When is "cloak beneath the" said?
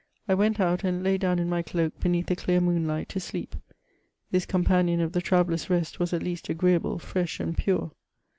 1.61-2.35